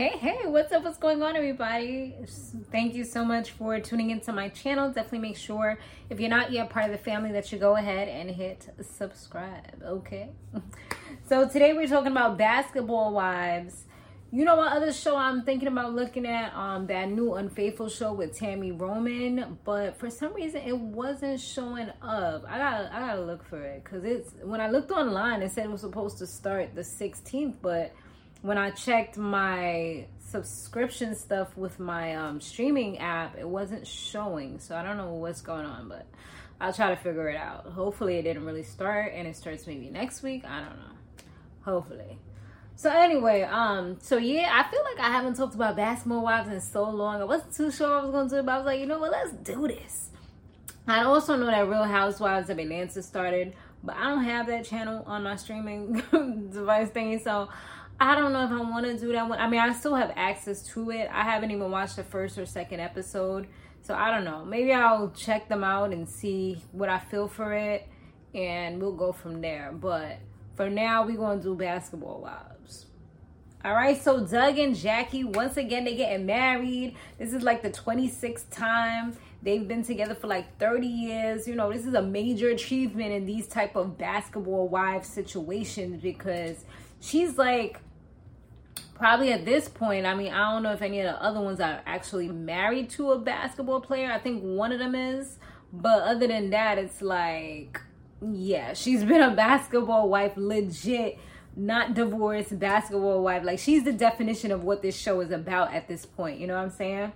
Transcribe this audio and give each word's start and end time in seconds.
Hey, 0.00 0.16
hey, 0.16 0.46
what's 0.46 0.72
up? 0.72 0.84
What's 0.84 0.96
going 0.96 1.22
on, 1.22 1.36
everybody? 1.36 2.14
Thank 2.72 2.94
you 2.94 3.04
so 3.04 3.22
much 3.22 3.50
for 3.50 3.78
tuning 3.80 4.08
into 4.08 4.32
my 4.32 4.48
channel. 4.48 4.88
Definitely 4.88 5.18
make 5.18 5.36
sure 5.36 5.78
if 6.08 6.18
you're 6.18 6.30
not 6.30 6.50
yet 6.50 6.70
part 6.70 6.86
of 6.86 6.92
the 6.92 6.96
family 6.96 7.32
that 7.32 7.52
you 7.52 7.58
go 7.58 7.76
ahead 7.76 8.08
and 8.08 8.30
hit 8.30 8.66
subscribe, 8.80 9.82
okay? 9.84 10.30
So, 11.28 11.46
today 11.46 11.74
we're 11.74 11.86
talking 11.86 12.12
about 12.12 12.38
basketball 12.38 13.12
wives. 13.12 13.84
You 14.32 14.46
know 14.46 14.56
what 14.56 14.72
other 14.72 14.90
show 14.90 15.18
I'm 15.18 15.42
thinking 15.42 15.68
about 15.68 15.92
looking 15.92 16.24
at? 16.24 16.54
Um, 16.54 16.86
that 16.86 17.10
new 17.10 17.34
Unfaithful 17.34 17.90
show 17.90 18.14
with 18.14 18.38
Tami 18.38 18.80
Roman, 18.80 19.58
but 19.64 19.98
for 19.98 20.08
some 20.08 20.32
reason 20.32 20.62
it 20.62 20.78
wasn't 20.78 21.38
showing 21.40 21.90
up. 22.00 22.46
I 22.48 22.56
gotta, 22.56 22.90
I 22.90 23.00
gotta 23.00 23.20
look 23.20 23.44
for 23.44 23.60
it 23.60 23.84
because 23.84 24.04
it's 24.04 24.32
when 24.42 24.62
I 24.62 24.70
looked 24.70 24.92
online, 24.92 25.42
it 25.42 25.52
said 25.52 25.66
it 25.66 25.70
was 25.70 25.82
supposed 25.82 26.16
to 26.18 26.26
start 26.26 26.74
the 26.74 26.80
16th, 26.80 27.56
but 27.60 27.92
when 28.42 28.58
I 28.58 28.70
checked 28.70 29.16
my 29.16 30.06
subscription 30.18 31.14
stuff 31.14 31.56
with 31.56 31.78
my 31.78 32.14
um, 32.14 32.40
streaming 32.40 32.98
app, 32.98 33.36
it 33.38 33.48
wasn't 33.48 33.86
showing. 33.86 34.58
So 34.58 34.76
I 34.76 34.82
don't 34.82 34.96
know 34.96 35.14
what's 35.14 35.42
going 35.42 35.66
on, 35.66 35.88
but 35.88 36.06
I'll 36.60 36.72
try 36.72 36.90
to 36.90 36.96
figure 36.96 37.28
it 37.28 37.36
out. 37.36 37.66
Hopefully, 37.66 38.16
it 38.16 38.22
didn't 38.22 38.44
really 38.44 38.62
start 38.62 39.12
and 39.14 39.26
it 39.26 39.36
starts 39.36 39.66
maybe 39.66 39.90
next 39.90 40.22
week. 40.22 40.44
I 40.44 40.60
don't 40.60 40.76
know. 40.76 41.24
Hopefully. 41.62 42.18
So 42.76 42.90
anyway, 42.90 43.42
um, 43.42 43.98
so 44.00 44.16
yeah, 44.16 44.48
I 44.52 44.70
feel 44.70 44.82
like 44.82 44.98
I 44.98 45.10
haven't 45.10 45.34
talked 45.34 45.54
about 45.54 45.76
basketball 45.76 46.22
wives 46.22 46.48
in 46.48 46.62
so 46.62 46.88
long. 46.88 47.20
I 47.20 47.24
wasn't 47.24 47.54
too 47.54 47.70
sure 47.70 47.98
I 47.98 48.02
was 48.02 48.10
gonna 48.10 48.30
do 48.30 48.36
it, 48.36 48.46
but 48.46 48.52
I 48.52 48.56
was 48.56 48.64
like, 48.64 48.80
you 48.80 48.86
know 48.86 48.98
what, 48.98 49.10
let's 49.10 49.32
do 49.32 49.68
this. 49.68 50.08
I 50.86 51.04
also 51.04 51.36
know 51.36 51.44
that 51.46 51.68
Real 51.68 51.84
Housewives 51.84 52.48
of 52.48 52.58
Atlanta 52.58 53.02
started, 53.02 53.52
but 53.84 53.96
I 53.96 54.08
don't 54.08 54.24
have 54.24 54.46
that 54.46 54.64
channel 54.64 55.04
on 55.06 55.24
my 55.24 55.36
streaming 55.36 56.02
device 56.52 56.88
thing, 56.88 57.18
so 57.18 57.50
I 58.02 58.14
don't 58.14 58.32
know 58.32 58.44
if 58.44 58.50
I 58.50 58.60
want 58.62 58.86
to 58.86 58.98
do 58.98 59.12
that 59.12 59.28
one. 59.28 59.38
I 59.38 59.46
mean, 59.46 59.60
I 59.60 59.74
still 59.74 59.94
have 59.94 60.12
access 60.16 60.62
to 60.68 60.90
it. 60.90 61.10
I 61.12 61.22
haven't 61.22 61.50
even 61.50 61.70
watched 61.70 61.96
the 61.96 62.02
first 62.02 62.38
or 62.38 62.46
second 62.46 62.80
episode. 62.80 63.46
So 63.82 63.94
I 63.94 64.10
don't 64.10 64.24
know. 64.24 64.42
Maybe 64.44 64.72
I'll 64.72 65.10
check 65.10 65.48
them 65.48 65.62
out 65.62 65.92
and 65.92 66.08
see 66.08 66.62
what 66.72 66.88
I 66.88 66.98
feel 66.98 67.28
for 67.28 67.52
it 67.52 67.86
and 68.34 68.80
we'll 68.80 68.92
go 68.92 69.12
from 69.12 69.40
there. 69.40 69.72
But 69.72 70.18
for 70.54 70.70
now, 70.70 71.04
we're 71.04 71.16
going 71.16 71.38
to 71.38 71.44
do 71.44 71.54
basketball 71.54 72.22
wives. 72.22 72.86
All 73.62 73.74
right, 73.74 74.00
so 74.00 74.24
Doug 74.24 74.58
and 74.58 74.74
Jackie, 74.74 75.24
once 75.24 75.58
again, 75.58 75.84
they 75.84 75.94
getting 75.94 76.24
married. 76.24 76.96
This 77.18 77.34
is 77.34 77.42
like 77.42 77.62
the 77.62 77.70
26th 77.70 78.48
time. 78.50 79.14
They've 79.42 79.66
been 79.66 79.82
together 79.82 80.14
for 80.14 80.28
like 80.28 80.58
30 80.58 80.86
years. 80.86 81.46
You 81.46 81.54
know, 81.54 81.70
this 81.70 81.84
is 81.84 81.92
a 81.92 82.00
major 82.00 82.48
achievement 82.48 83.12
in 83.12 83.26
these 83.26 83.46
type 83.46 83.76
of 83.76 83.98
basketball 83.98 84.68
wives 84.68 85.08
situations 85.08 86.00
because 86.00 86.64
she's 87.00 87.36
like 87.36 87.80
probably 89.00 89.32
at 89.32 89.46
this 89.46 89.66
point, 89.66 90.04
I 90.04 90.14
mean, 90.14 90.30
I 90.30 90.52
don't 90.52 90.62
know 90.62 90.72
if 90.72 90.82
any 90.82 91.00
of 91.00 91.06
the 91.06 91.22
other 91.22 91.40
ones 91.40 91.58
are 91.58 91.80
actually 91.86 92.28
married 92.28 92.90
to 92.90 93.12
a 93.12 93.18
basketball 93.18 93.80
player. 93.80 94.12
I 94.12 94.18
think 94.18 94.42
one 94.42 94.72
of 94.72 94.78
them 94.78 94.94
is. 94.94 95.38
But 95.72 96.02
other 96.02 96.26
than 96.26 96.50
that, 96.50 96.76
it's 96.76 97.00
like, 97.00 97.80
yeah, 98.20 98.74
she's 98.74 99.02
been 99.02 99.22
a 99.22 99.34
basketball 99.34 100.10
wife, 100.10 100.34
legit, 100.36 101.18
not 101.56 101.94
divorced, 101.94 102.58
basketball 102.58 103.22
wife. 103.22 103.42
Like, 103.42 103.58
she's 103.58 103.84
the 103.84 103.92
definition 103.92 104.52
of 104.52 104.64
what 104.64 104.82
this 104.82 104.96
show 104.96 105.20
is 105.20 105.30
about 105.30 105.72
at 105.72 105.88
this 105.88 106.04
point. 106.04 106.38
You 106.38 106.46
know 106.46 106.56
what 106.56 106.64
I'm 106.64 106.70
saying? 106.70 107.12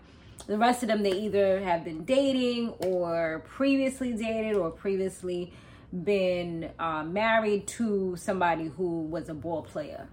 The 0.47 0.57
rest 0.57 0.83
of 0.83 0.89
them, 0.89 1.03
they 1.03 1.13
either 1.13 1.63
have 1.63 1.85
been 1.85 2.05
dating 2.05 2.71
or 2.87 3.45
previously 3.47 4.15
dated 4.15 4.57
or 4.57 4.71
previously 4.71 5.53
been 5.93 6.71
uh, 6.79 7.05
married 7.05 7.67
to 7.67 8.17
somebody 8.17 8.69
who 8.69 9.03
was 9.03 9.29
a 9.29 9.35
ball 9.35 9.63
player. 9.63 10.09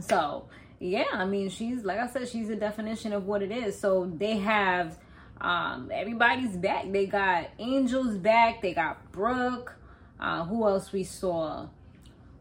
So, 0.00 0.48
yeah, 0.78 1.04
I 1.12 1.26
mean, 1.26 1.50
she's 1.50 1.84
like 1.84 1.98
I 1.98 2.06
said, 2.06 2.28
she's 2.28 2.48
a 2.50 2.56
definition 2.56 3.12
of 3.12 3.26
what 3.26 3.42
it 3.42 3.50
is. 3.50 3.78
So 3.78 4.10
they 4.16 4.38
have 4.38 4.98
um, 5.40 5.90
everybody's 5.92 6.56
back. 6.56 6.90
They 6.90 7.06
got 7.06 7.50
Angel's 7.58 8.16
back. 8.16 8.62
They 8.62 8.74
got 8.74 9.10
Brooke. 9.12 9.74
Uh, 10.18 10.44
who 10.44 10.66
else 10.66 10.92
we 10.92 11.04
saw? 11.04 11.66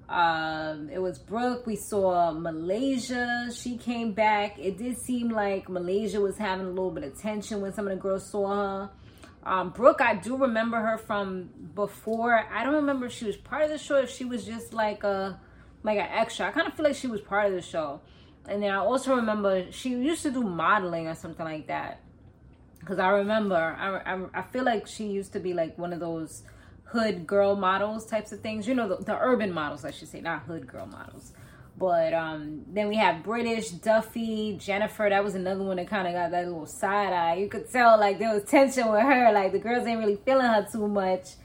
Um, 0.10 0.90
it 0.92 1.00
was 1.00 1.20
Brooke. 1.20 1.66
We 1.66 1.76
saw 1.76 2.32
Malaysia. 2.32 3.50
She 3.54 3.78
came 3.78 4.12
back. 4.12 4.58
It 4.60 4.78
did 4.78 4.98
seem 4.98 5.30
like 5.30 5.70
Malaysia 5.70 6.20
was 6.20 6.38
having 6.38 6.66
a 6.66 6.70
little 6.70 6.92
bit 6.92 7.04
of 7.04 7.20
tension 7.20 7.62
when 7.62 7.74
some 7.74 7.88
of 7.88 7.96
the 7.96 8.02
girls 8.02 8.30
saw 8.30 8.48
her. 8.48 8.90
Um, 9.44 9.70
Brooke, 9.70 10.02
I 10.02 10.16
do 10.16 10.36
remember 10.36 10.78
her 10.78 10.98
from 10.98 11.50
before. 11.74 12.46
I 12.52 12.64
don't 12.64 12.76
remember 12.76 13.06
if 13.06 13.14
she 13.14 13.26
was 13.26 13.38
part 13.38 13.64
of 13.64 13.70
the 13.70 13.78
show. 13.78 13.98
If 13.98 14.10
she 14.10 14.26
was 14.26 14.46
just 14.46 14.74
like 14.74 15.04
a 15.04 15.40
like 15.84 15.98
an 15.98 16.08
extra. 16.10 16.48
I 16.48 16.52
kind 16.52 16.68
of 16.68 16.74
feel 16.74 16.86
like 16.86 16.96
she 16.96 17.08
was 17.08 17.22
part 17.22 17.48
of 17.48 17.54
the 17.54 17.62
show. 17.62 18.02
And 18.48 18.64
then 18.64 18.72
I 18.72 18.78
also 18.78 19.16
remember 19.16 19.72
she 19.72 19.90
used 19.90 20.24
to 20.24 20.32
do 20.32 20.44
modeling 20.44 21.08
or 21.08 21.16
something 21.16 21.46
like 21.46 21.68
that. 21.68 22.02
Because 22.80 23.00
I 23.00 23.10
remember, 23.10 23.56
I, 23.56 24.14
I, 24.14 24.26
I, 24.34 24.42
feel 24.42 24.64
like 24.64 24.88
she 24.88 25.08
used 25.08 25.34
to 25.34 25.40
be 25.40 25.54
like 25.54 25.78
one 25.78 25.92
of 25.92 26.00
those 26.00 26.44
hood 26.86 27.28
girl 27.28 27.56
models 27.56 28.06
types 28.06 28.32
of 28.32 28.40
things. 28.40 28.68
You 28.68 28.74
know, 28.74 28.88
the, 28.88 29.04
the 29.04 29.18
urban 29.18 29.52
models, 29.52 29.84
I 29.84 29.92
should 29.92 30.08
say, 30.08 30.22
not 30.22 30.44
hood 30.44 30.66
girl 30.66 30.86
models. 30.86 31.34
But 31.78 32.14
um, 32.14 32.66
then 32.68 32.90
we 32.90 32.96
have 32.96 33.24
British, 33.24 33.70
Duffy, 33.70 34.58
Jennifer. 34.58 35.08
That 35.10 35.24
was 35.24 35.36
another 35.36 35.64
one 35.64 35.78
that 35.78 35.88
kind 35.88 36.08
of 36.08 36.14
got 36.14 36.32
that 36.32 36.46
little 36.46 36.66
side 36.66 37.14
eye. 37.14 37.36
You 37.36 37.48
could 37.48 37.72
tell 37.72 37.98
like 38.00 38.20
there 38.20 38.34
was 38.34 38.44
tension 38.44 38.92
with 38.92 39.02
her. 39.02 39.32
Like 39.32 39.54
the 39.54 39.60
girls 39.60 39.88
ain't 39.88 40.00
really 40.00 40.20
feeling 40.26 40.48
her 40.48 40.68
too 40.70 40.88
much. 40.88 41.36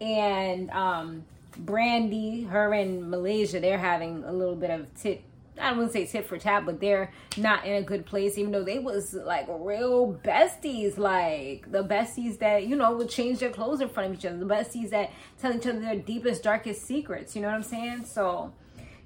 And 0.00 0.70
um, 0.70 1.24
Brandi, 1.64 2.48
her 2.48 2.72
and 2.72 3.10
Malaysia, 3.10 3.60
they're 3.60 3.78
having 3.78 4.24
a 4.24 4.32
little 4.32 4.56
bit 4.56 4.70
of 4.70 4.92
tit. 4.94 5.22
I 5.58 5.72
wouldn't 5.72 5.92
say 5.92 6.04
tit 6.04 6.26
for 6.26 6.36
tat, 6.36 6.66
but 6.66 6.80
they're 6.80 7.10
not 7.38 7.64
in 7.64 7.76
a 7.76 7.82
good 7.82 8.04
place. 8.04 8.36
Even 8.36 8.52
though 8.52 8.62
they 8.62 8.78
was 8.78 9.14
like 9.14 9.46
real 9.48 10.12
besties, 10.22 10.98
like 10.98 11.70
the 11.70 11.82
besties 11.82 12.38
that 12.40 12.66
you 12.66 12.76
know 12.76 12.94
would 12.96 13.08
change 13.08 13.38
their 13.38 13.50
clothes 13.50 13.80
in 13.80 13.88
front 13.88 14.10
of 14.10 14.18
each 14.18 14.26
other, 14.26 14.36
the 14.36 14.44
besties 14.44 14.90
that 14.90 15.10
tell 15.40 15.54
each 15.54 15.66
other 15.66 15.80
their 15.80 15.96
deepest, 15.96 16.42
darkest 16.42 16.84
secrets. 16.86 17.34
You 17.34 17.42
know 17.42 17.48
what 17.48 17.54
I'm 17.54 17.62
saying? 17.62 18.04
So, 18.04 18.52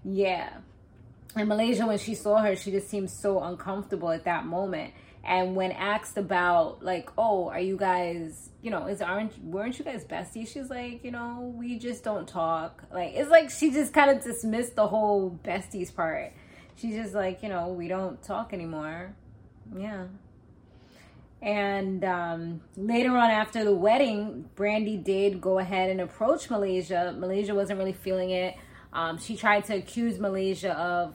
yeah. 0.05 0.51
And 1.37 1.49
Malaysia, 1.49 1.87
when 1.87 1.99
she 1.99 2.17
saw 2.17 2.39
her, 2.39 2.57
she 2.57 2.73
just 2.73 2.89
seemed 2.89 3.11
so 3.11 3.41
uncomfortable 3.41 4.11
at 4.11 4.25
that 4.25 4.45
moment. 4.45 4.93
And 5.23 5.55
when 5.55 5.73
asked 5.73 6.17
about 6.17 6.83
like, 6.83 7.11
oh, 7.19 7.49
are 7.49 7.61
you 7.61 7.77
guys, 7.77 8.51
you 8.63 8.71
know, 8.71 8.87
is 8.87 9.03
aren't 9.03 9.37
weren't 9.45 9.79
you 9.79 9.85
guys 9.85 10.05
besties? 10.05 10.49
She's 10.49 10.71
like, 10.71 11.05
you 11.05 11.11
know, 11.11 11.53
we 11.57 11.79
just 11.79 12.03
don't 12.03 12.27
talk. 12.27 12.85
Like 12.93 13.13
it's 13.15 13.31
like 13.31 13.51
she 13.51 13.71
just 13.71 13.93
kind 13.93 14.11
of 14.11 14.25
dismissed 14.25 14.77
the 14.77 14.87
whole 14.87 15.39
besties 15.45 15.95
part. 15.95 16.33
She's 16.77 16.95
just 16.95 17.15
like, 17.15 17.43
you 17.43 17.51
know, 17.51 17.69
we 17.69 17.89
don't 17.89 18.23
talk 18.23 18.55
anymore. 18.55 19.15
Yeah. 19.77 20.07
And 21.43 22.05
um, 22.05 22.61
later 22.77 23.17
on, 23.17 23.31
after 23.31 23.65
the 23.65 23.75
wedding, 23.75 24.49
Brandi 24.57 25.03
did 25.03 25.41
go 25.41 25.59
ahead 25.59 25.91
and 25.91 26.01
approach 26.01 26.51
Malaysia. 26.51 27.15
Malaysia 27.17 27.55
wasn't 27.55 27.79
really 27.79 27.95
feeling 27.95 28.31
it. 28.31 28.57
Um, 28.93 29.19
she 29.19 29.37
tried 29.37 29.65
to 29.67 29.77
accuse 29.77 30.19
Malaysia 30.19 30.73
of 30.77 31.15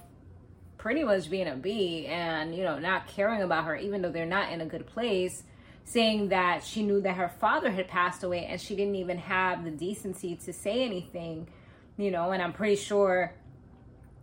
pretty 0.86 1.04
much 1.04 1.32
being 1.32 1.48
a 1.48 1.56
B 1.56 2.06
and, 2.06 2.56
you 2.56 2.64
know, 2.64 2.78
not 2.78 3.08
caring 3.08 3.42
about 3.42 3.66
her, 3.66 3.76
even 3.76 4.04
though 4.04 4.12
they're 4.12 4.24
not 4.24 4.52
in 4.52 4.62
a 4.62 4.68
good 4.68 4.86
place, 4.86 5.42
saying 5.84 6.30
that 6.30 6.64
she 6.64 6.84
knew 6.84 7.02
that 7.02 7.16
her 7.16 7.28
father 7.28 7.72
had 7.72 7.88
passed 7.88 8.24
away 8.24 8.46
and 8.46 8.62
she 8.62 8.76
didn't 8.76 8.94
even 8.94 9.18
have 9.18 9.64
the 9.64 9.72
decency 9.72 10.36
to 10.36 10.54
say 10.54 10.84
anything, 10.84 11.48
you 11.98 12.12
know, 12.12 12.34
and 12.34 12.40
I'm 12.40 12.54
pretty 12.54 12.76
sure 12.76 13.34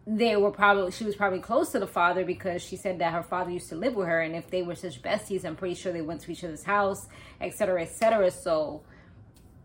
they 0.07 0.37
were 0.37 0.53
probably 0.53 0.93
she 0.93 1.03
was 1.03 1.17
probably 1.17 1.41
close 1.41 1.73
to 1.73 1.81
the 1.81 1.87
father 1.89 2.25
because 2.25 2.63
she 2.63 2.77
said 2.77 3.01
that 3.01 3.13
her 3.13 3.25
father 3.25 3.51
used 3.51 3.69
to 3.71 3.75
live 3.75 3.97
with 3.97 4.07
her 4.07 4.21
and 4.21 4.37
if 4.37 4.49
they 4.51 4.63
were 4.63 4.75
such 4.75 5.01
besties 5.01 5.45
i'm 5.45 5.55
pretty 5.55 5.77
sure 5.77 5.93
they 5.93 6.03
went 6.03 6.21
to 6.21 6.33
each 6.33 6.43
other's 6.43 6.65
house 6.65 7.07
etc 7.41 7.83
etc 7.83 8.29
so 8.29 8.83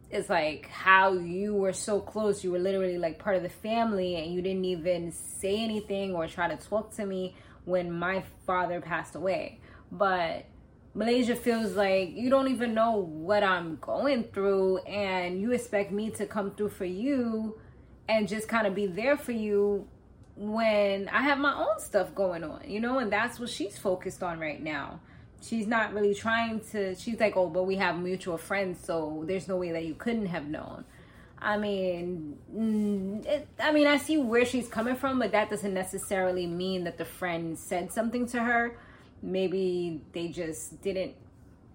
it's 0.10 0.30
like 0.30 0.68
how 0.68 1.14
you 1.14 1.54
were 1.54 1.74
so 1.74 2.00
close. 2.00 2.44
You 2.44 2.52
were 2.52 2.60
literally 2.60 2.98
like 2.98 3.20
part 3.20 3.36
of 3.36 3.44
the 3.44 3.50
family 3.50 4.16
and 4.16 4.34
you 4.34 4.42
didn't 4.42 4.66
even 4.66 5.12
say 5.12 5.62
anything 5.62 6.16
or 6.16 6.28
try 6.28 6.48
to 6.48 6.56
talk 6.56 6.94
to 6.96 7.06
me 7.06 7.36
when 7.66 7.92
my 7.92 8.24
father 8.46 8.80
passed 8.80 9.16
away. 9.16 9.60
But 9.92 10.46
Malaysia 10.94 11.36
feels 11.36 11.76
like 11.76 12.16
you 12.16 12.30
don't 12.30 12.48
even 12.48 12.74
know 12.74 12.96
what 12.96 13.44
I'm 13.44 13.78
going 13.82 14.24
through 14.26 14.78
and 14.80 15.42
you 15.42 15.52
expect 15.52 15.92
me 15.92 16.10
to 16.12 16.26
come 16.26 16.52
through 16.52 16.70
for 16.70 16.86
you 16.86 17.60
and 18.08 18.28
just 18.28 18.48
kind 18.48 18.66
of 18.66 18.74
be 18.74 18.88
there 18.88 19.18
for 19.18 19.34
you 19.34 19.88
when 20.38 21.10
I 21.10 21.24
have 21.24 21.40
my 21.40 21.54
own 21.54 21.80
stuff 21.80 22.16
going 22.16 22.44
on, 22.44 22.62
you 22.66 22.80
know, 22.80 23.00
and 23.00 23.12
that's 23.12 23.40
what 23.40 23.50
she's 23.50 23.78
focused 23.78 24.24
on 24.24 24.40
right 24.40 24.62
now 24.62 25.02
she's 25.42 25.68
not 25.68 25.94
really 25.94 26.14
trying 26.14 26.60
to 26.72 26.96
she's 26.96 27.20
like 27.20 27.36
oh 27.36 27.48
but 27.48 27.64
we 27.64 27.76
have 27.76 28.00
mutual 28.00 28.38
friends 28.38 28.80
so 28.84 29.24
there's 29.28 29.48
no 29.48 29.56
way 29.56 29.72
that 29.72 29.86
you 29.86 29.94
couldn't 29.94 30.28
have 30.28 30.48
known. 30.48 30.84
I 31.40 31.58
mean 31.58 32.38
mm, 32.54 33.26
it, 33.26 33.48
i 33.60 33.72
mean 33.72 33.86
i 33.86 33.98
see 33.98 34.18
where 34.18 34.46
she's 34.46 34.68
coming 34.68 34.96
from 34.96 35.20
but 35.20 35.32
that 35.34 35.50
doesn't 35.50 35.74
necessarily 35.74 36.48
mean 36.48 36.84
that 36.86 36.98
the 36.98 37.06
friend 37.06 37.58
said 37.58 37.92
something 37.92 38.26
to 38.28 38.42
her. 38.44 38.78
Maybe 39.22 40.02
they 40.14 40.30
just 40.30 40.82
didn't 40.82 41.14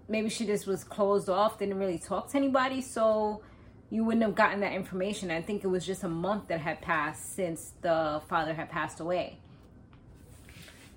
maybe 0.09 0.29
she 0.29 0.47
just 0.47 0.67
was 0.67 0.83
closed 0.85 1.29
off 1.29 1.59
didn't 1.59 1.79
really 1.79 1.99
talk 1.99 2.31
to 2.31 2.37
anybody 2.37 2.81
so 2.81 3.43
you 3.91 4.05
wouldn't 4.05 4.23
have 4.23 4.35
gotten 4.35 4.61
that 4.61 4.73
information. 4.73 5.31
I 5.31 5.43
think 5.43 5.65
it 5.65 5.67
was 5.67 5.85
just 5.85 6.03
a 6.03 6.09
month 6.09 6.49
that 6.49 6.61
had 6.61 6.81
passed 6.81 7.35
since 7.37 7.75
the 7.83 8.23
father 8.27 8.55
had 8.55 8.71
passed 8.71 9.01
away 9.01 9.42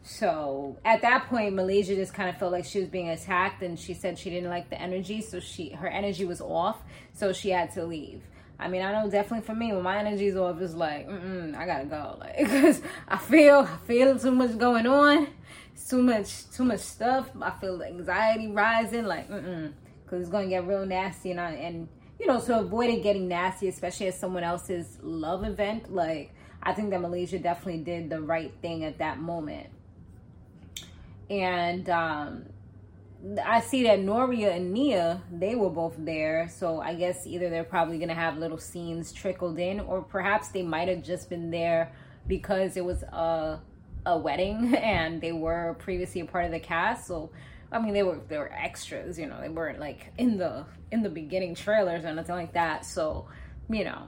So 0.07 0.78
at 0.86 1.02
that 1.02 1.30
point, 1.30 1.56
Malaysia 1.56 1.96
just 1.96 2.13
kind 2.13 2.30
of 2.30 2.38
felt 2.38 2.52
like 2.52 2.63
she 2.63 2.80
was 2.80 2.88
being 2.88 3.10
attacked, 3.10 3.63
and 3.63 3.78
she 3.78 3.96
said 3.96 4.19
she 4.19 4.30
didn't 4.30 4.52
like 4.52 4.69
the 4.69 4.80
energy, 4.80 5.19
so 5.19 5.40
she 5.40 5.69
her 5.69 5.88
energy 5.88 6.25
was 6.25 6.42
off, 6.42 6.84
so 7.13 7.34
she 7.34 7.50
had 7.50 7.74
to 7.74 7.84
leave. 7.84 8.22
I 8.60 8.68
mean, 8.68 8.84
I 8.84 8.92
know 8.92 9.10
definitely 9.10 9.48
for 9.48 9.56
me 9.56 9.74
when 9.74 9.81
my 9.81 9.98
energy's 9.98 10.38
off, 10.38 10.62
it's 10.62 10.75
like, 10.75 11.10
mm 11.10 11.56
I 11.57 11.66
gotta 11.66 11.86
go, 11.86 12.18
like, 12.19 12.38
because 12.38 12.84
I 13.07 13.18
feel 13.18 13.68
I 13.68 13.78
feel 13.88 14.18
too 14.19 14.30
much 14.30 14.56
going 14.60 14.86
on, 14.86 15.28
too 15.90 16.04
much 16.04 16.52
too 16.52 16.66
much 16.66 16.81
stuff. 16.81 17.31
I 17.42 17.50
feel 17.60 17.81
anxiety 17.81 18.48
rising, 18.48 19.06
like, 19.06 19.28
mm 19.28 19.74
because 20.04 20.22
it's 20.22 20.30
gonna 20.30 20.48
get 20.48 20.68
real 20.68 20.86
nasty, 20.86 21.31
and 21.31 21.42
I 21.42 21.54
and 21.54 21.88
you 22.19 22.28
know 22.28 22.40
to 22.42 22.60
avoid 22.60 22.92
it 22.92 23.02
getting 23.02 23.28
nasty, 23.28 23.69
especially 23.69 24.10
at 24.10 24.13
someone 24.13 24.44
else's 24.44 25.00
love 25.02 25.44
event, 25.44 25.92
like 25.92 26.31
I 26.62 26.74
think 26.74 26.92
that 26.92 27.02
Malaysia 27.02 27.40
definitely 27.40 27.81
did 27.81 28.12
the 28.12 28.22
right 28.22 28.54
thing 28.62 28.84
at 28.86 29.00
that 29.00 29.19
moment 29.19 29.69
and 31.30 31.89
um, 31.89 32.45
I 33.44 33.62
see 33.62 33.83
that 33.83 34.00
Noria 34.00 34.51
and 34.51 34.72
Nia, 34.72 35.22
they 35.31 35.56
were 35.56 35.69
both 35.69 35.95
there. 35.98 36.48
So 36.50 36.80
I 36.80 36.94
guess 36.94 37.25
either 37.25 37.50
they're 37.50 37.63
probably 37.63 37.98
going 37.98 38.10
to 38.10 38.16
have 38.16 38.38
little 38.38 38.57
scenes 38.57 39.12
trickled 39.12 39.57
in, 39.57 39.80
or 39.80 40.01
perhaps 40.01 40.50
they 40.50 40.62
might 40.62 40.88
have 40.88 41.04
just 41.04 41.30
been 41.30 41.50
there 41.50 41.92
because 42.27 42.77
it 42.77 42.86
was 42.86 43.04
a, 43.04 43.60
a 44.06 44.18
wedding 44.18 44.75
and 44.81 45.22
they 45.22 45.31
were 45.31 45.75
previously 45.80 46.22
a 46.22 46.25
part 46.25 46.45
of 46.45 46.51
the 46.51 46.60
cast. 46.60 47.07
So, 47.07 47.31
I 47.71 47.80
mean, 47.80 47.94
they 47.94 48.04
were, 48.04 48.19
they 48.28 48.38
were 48.38 48.51
extras, 48.54 49.18
you 49.18 49.25
know, 49.25 49.42
they 49.42 49.50
weren't 49.50 49.80
like 49.80 50.12
in 50.18 50.38
the, 50.38 50.66
in 50.92 51.01
the 51.01 51.10
beginning 51.10 51.56
trailers 51.56 52.06
or 52.06 52.13
nothing 52.13 52.36
like 52.36 52.54
that. 52.54 52.86
So, 52.86 53.28
you 53.69 53.83
know, 53.83 54.04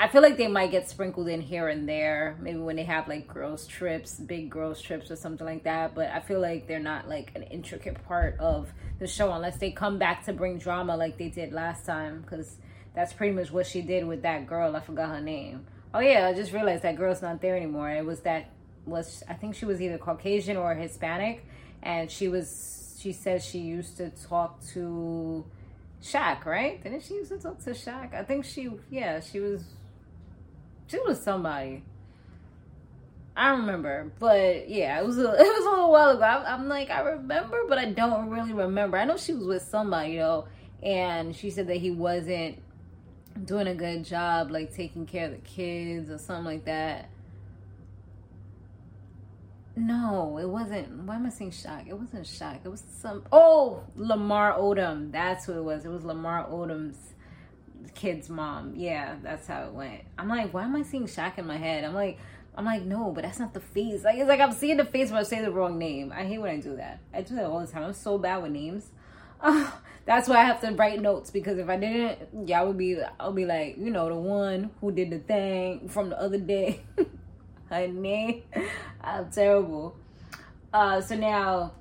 I 0.00 0.06
feel 0.06 0.22
like 0.22 0.36
they 0.36 0.46
might 0.46 0.70
get 0.70 0.88
sprinkled 0.88 1.26
in 1.26 1.40
here 1.40 1.66
and 1.66 1.88
there, 1.88 2.36
maybe 2.40 2.60
when 2.60 2.76
they 2.76 2.84
have 2.84 3.08
like 3.08 3.26
girls 3.26 3.66
trips, 3.66 4.14
big 4.14 4.48
girls 4.48 4.80
trips 4.80 5.10
or 5.10 5.16
something 5.16 5.44
like 5.44 5.64
that. 5.64 5.96
But 5.96 6.10
I 6.10 6.20
feel 6.20 6.40
like 6.40 6.68
they're 6.68 6.78
not 6.78 7.08
like 7.08 7.32
an 7.34 7.42
intricate 7.42 8.04
part 8.06 8.38
of 8.38 8.72
the 9.00 9.08
show 9.08 9.32
unless 9.32 9.58
they 9.58 9.72
come 9.72 9.98
back 9.98 10.24
to 10.26 10.32
bring 10.32 10.58
drama 10.58 10.96
like 10.96 11.18
they 11.18 11.30
did 11.30 11.52
last 11.52 11.84
time. 11.84 12.20
Because 12.20 12.58
that's 12.94 13.12
pretty 13.12 13.34
much 13.34 13.50
what 13.50 13.66
she 13.66 13.82
did 13.82 14.06
with 14.06 14.22
that 14.22 14.46
girl. 14.46 14.76
I 14.76 14.80
forgot 14.80 15.08
her 15.08 15.20
name. 15.20 15.66
Oh 15.92 15.98
yeah, 15.98 16.28
I 16.28 16.32
just 16.32 16.52
realized 16.52 16.84
that 16.84 16.96
girl's 16.96 17.20
not 17.20 17.40
there 17.40 17.56
anymore. 17.56 17.90
It 17.90 18.04
was 18.04 18.20
that 18.20 18.50
was 18.86 19.24
I 19.28 19.34
think 19.34 19.56
she 19.56 19.64
was 19.64 19.82
either 19.82 19.98
Caucasian 19.98 20.56
or 20.56 20.76
Hispanic, 20.76 21.44
and 21.82 22.08
she 22.08 22.28
was 22.28 22.98
she 23.00 23.12
said 23.12 23.42
she 23.42 23.58
used 23.58 23.96
to 23.96 24.10
talk 24.10 24.62
to 24.74 25.44
Shaq, 26.00 26.44
right? 26.44 26.80
Didn't 26.80 27.02
she 27.02 27.14
used 27.14 27.32
to 27.32 27.38
talk 27.38 27.58
to 27.64 27.70
Shaq? 27.70 28.14
I 28.14 28.22
think 28.22 28.44
she 28.44 28.70
yeah 28.90 29.18
she 29.18 29.40
was 29.40 29.64
she 30.88 30.98
was 31.00 31.20
somebody. 31.20 31.82
I 33.36 33.50
remember, 33.50 34.10
but 34.18 34.68
yeah, 34.68 34.98
it 34.98 35.06
was 35.06 35.18
a, 35.18 35.22
it 35.38 35.38
was 35.38 35.66
a 35.66 35.70
little 35.70 35.92
while 35.92 36.10
ago. 36.10 36.22
I, 36.22 36.54
am 36.54 36.68
like, 36.68 36.90
I 36.90 37.00
remember, 37.00 37.62
but 37.68 37.78
I 37.78 37.92
don't 37.92 38.30
really 38.30 38.52
remember. 38.52 38.98
I 38.98 39.04
know 39.04 39.16
she 39.16 39.32
was 39.32 39.46
with 39.46 39.62
somebody 39.62 40.16
though, 40.16 40.48
and 40.82 41.36
she 41.36 41.50
said 41.50 41.68
that 41.68 41.76
he 41.76 41.92
wasn't 41.92 42.60
doing 43.44 43.68
a 43.68 43.74
good 43.74 44.04
job, 44.04 44.50
like 44.50 44.74
taking 44.74 45.06
care 45.06 45.26
of 45.26 45.32
the 45.32 45.38
kids 45.38 46.10
or 46.10 46.18
something 46.18 46.44
like 46.44 46.64
that. 46.64 47.10
No, 49.76 50.38
it 50.38 50.48
wasn't. 50.48 50.90
Why 51.04 51.14
am 51.14 51.26
I 51.26 51.30
saying 51.30 51.52
Shaq? 51.52 51.86
It 51.86 51.96
wasn't 51.96 52.24
Shaq. 52.24 52.64
It 52.64 52.68
was 52.68 52.82
some. 52.98 53.22
Oh, 53.30 53.84
Lamar 53.94 54.54
Odom. 54.54 55.12
That's 55.12 55.44
who 55.44 55.52
it 55.52 55.62
was. 55.62 55.84
It 55.84 55.90
was 55.90 56.04
Lamar 56.04 56.48
Odom's 56.48 56.98
kid's 57.94 58.28
mom. 58.28 58.74
Yeah, 58.76 59.16
that's 59.22 59.46
how 59.46 59.64
it 59.64 59.72
went. 59.72 60.02
I'm 60.18 60.28
like, 60.28 60.52
why 60.52 60.64
am 60.64 60.76
I 60.76 60.82
seeing 60.82 61.06
Shaq 61.06 61.38
in 61.38 61.46
my 61.46 61.56
head? 61.56 61.84
I'm 61.84 61.94
like, 61.94 62.18
I'm 62.58 62.64
like, 62.64 62.82
no, 62.82 63.12
but 63.12 63.22
that's 63.22 63.38
not 63.38 63.54
the 63.54 63.60
face. 63.60 64.02
Like 64.02 64.18
it's 64.18 64.28
like 64.28 64.40
I'm 64.40 64.52
seeing 64.52 64.78
the 64.78 64.84
face, 64.84 65.10
but 65.10 65.18
I 65.18 65.22
say 65.22 65.40
the 65.42 65.52
wrong 65.52 65.78
name. 65.78 66.12
I 66.12 66.24
hate 66.24 66.38
when 66.38 66.50
I 66.50 66.60
do 66.60 66.76
that. 66.76 66.98
I 67.14 67.22
do 67.22 67.36
that 67.36 67.44
all 67.44 67.60
the 67.60 67.68
time. 67.68 67.84
I'm 67.84 67.92
so 67.92 68.18
bad 68.18 68.42
with 68.42 68.50
names. 68.50 68.90
Uh, 69.40 69.70
that's 70.06 70.28
why 70.28 70.38
I 70.38 70.44
have 70.44 70.60
to 70.62 70.72
write 70.72 71.00
notes 71.00 71.30
because 71.30 71.58
if 71.58 71.68
I 71.68 71.76
didn't, 71.76 72.48
y'all 72.48 72.66
would 72.66 72.78
be. 72.78 72.98
I'll 73.20 73.32
be 73.32 73.46
like, 73.46 73.78
you 73.78 73.90
know, 73.90 74.08
the 74.08 74.16
one 74.16 74.70
who 74.80 74.90
did 74.90 75.10
the 75.10 75.20
thing 75.20 75.88
from 75.88 76.10
the 76.10 76.20
other 76.20 76.38
day. 76.38 76.80
Honey, 77.68 78.44
I'm 79.02 79.30
terrible. 79.30 79.96
Uh, 80.72 81.00
so 81.00 81.14
now 81.14 81.74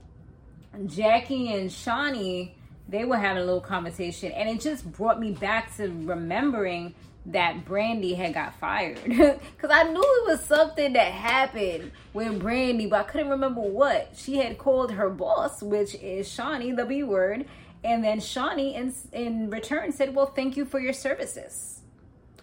Jackie 0.86 1.54
and 1.54 1.70
Shaunie 1.70 2.52
they 2.90 3.06
were 3.06 3.18
having 3.18 3.42
a 3.42 3.46
little 3.46 3.62
conversation 3.62 4.32
and 4.32 4.50
it 4.50 4.62
just 4.62 4.90
brought 4.92 5.20
me 5.20 5.32
back 5.32 5.76
to 5.78 5.88
remembering 5.88 6.94
that 7.28 7.66
Brandi 7.66 8.16
had 8.16 8.34
got 8.34 8.56
fired 8.56 9.04
because 9.04 9.70
I 9.70 9.84
knew 9.84 10.02
it 10.02 10.28
was 10.28 10.42
something 10.46 10.94
that 10.94 11.12
happened 11.12 11.92
with 12.14 12.42
Brandi, 12.42 12.90
but 12.90 13.02
I 13.02 13.04
couldn't 13.04 13.30
remember 13.30 13.62
what. 13.62 14.12
She 14.16 14.38
had 14.38 14.58
called 14.58 14.94
her 14.94 15.10
boss, 15.10 15.62
which 15.62 15.96
is 15.96 16.28
Shaunie, 16.28 16.76
the 16.76 16.86
B 16.86 17.04
word, 17.04 17.46
and 17.84 18.04
then 18.04 18.20
Shaunie 18.20 18.76
in 18.76 18.94
in 19.12 19.50
return 19.50 19.92
said, 19.92 20.16
"Well, 20.16 20.28
thank 20.28 20.56
you 20.56 20.66
for 20.66 20.80
your 20.80 20.94
services." 20.94 21.82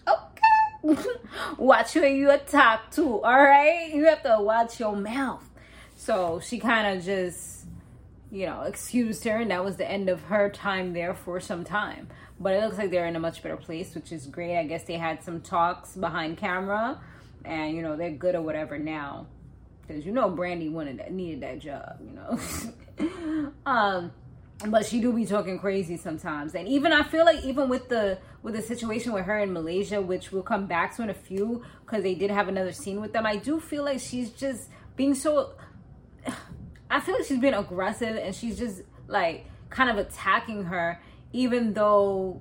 Okay, 0.07 1.03
watch 1.59 1.95
who 1.95 2.05
you 2.07 2.37
talk 2.47 2.91
to. 2.93 3.23
All 3.23 3.43
right, 3.43 3.91
you 3.93 4.05
have 4.05 4.23
to 4.23 4.37
watch 4.41 4.79
your 4.79 4.95
mouth. 4.95 5.49
So 5.97 6.41
she 6.41 6.59
kind 6.59 6.97
of 6.97 7.05
just 7.05 7.54
you 8.35 8.47
know, 8.47 8.63
excused 8.63 9.23
her, 9.25 9.37
and 9.37 9.53
that 9.53 9.65
was 9.65 9.77
the 9.77 9.89
end 9.89 10.09
of 10.09 10.21
her 10.23 10.51
time 10.51 10.93
there 10.93 11.15
for 11.15 11.39
some 11.39 11.63
time. 11.63 12.09
But 12.41 12.55
it 12.55 12.65
looks 12.65 12.77
like 12.77 12.91
they're 12.91 13.07
in 13.07 13.15
a 13.15 13.21
much 13.21 13.41
better 13.45 13.57
place, 13.57 13.95
which 13.95 14.11
is 14.11 14.27
great. 14.27 14.59
I 14.59 14.65
guess 14.65 14.83
they 14.83 14.99
had 14.99 15.23
some 15.23 15.41
talks 15.41 15.95
behind 15.95 16.37
camera, 16.37 17.01
and 17.45 17.77
you 17.77 17.81
know 17.81 17.97
they're 17.97 18.11
good 18.11 18.35
or 18.35 18.43
whatever 18.43 18.77
now, 18.77 19.29
because 19.87 20.05
you 20.05 20.11
know 20.11 20.29
Brandi 20.29 20.71
wanted 20.71 20.99
that, 20.99 21.13
needed 21.13 21.43
that 21.43 21.61
job, 21.61 22.01
you 22.05 22.11
know. 22.11 23.53
um, 23.71 24.11
but 24.67 24.85
she 24.85 25.01
do 25.01 25.13
be 25.13 25.27
talking 25.27 25.61
crazy 25.61 25.97
sometimes, 25.97 26.57
and 26.57 26.67
even 26.67 26.93
I 26.93 27.05
feel 27.05 27.25
like 27.25 27.45
even 27.45 27.69
with 27.69 27.89
the 27.89 28.19
with 28.43 28.55
the 28.55 28.63
situation 28.63 29.13
with 29.13 29.27
her 29.27 29.39
in 29.39 29.53
Malaysia, 29.53 30.03
which 30.03 30.33
we'll 30.33 30.43
come 30.43 30.67
back 30.67 30.97
to 30.97 31.05
in 31.05 31.11
a 31.11 31.15
few, 31.15 31.63
because 31.87 32.03
they 32.03 32.17
did 32.17 32.33
have 32.33 32.49
another 32.49 32.73
scene 32.73 33.01
with 33.01 33.13
them. 33.13 33.27
I 33.27 33.37
do 33.37 33.61
feel 33.61 33.85
like 33.85 34.01
she's 34.01 34.31
just 34.31 34.71
being 34.97 35.15
so 35.15 35.53
I 36.95 37.01
feel 37.01 37.17
like 37.17 37.25
she's 37.25 37.41
being 37.41 37.55
aggressive 37.55 38.15
and 38.17 38.33
she's 38.33 38.57
just 38.57 38.83
like 39.09 39.47
kind 39.69 39.91
of 39.91 39.99
attacking 39.99 40.63
her, 40.65 41.01
even 41.33 41.75
though 41.75 42.41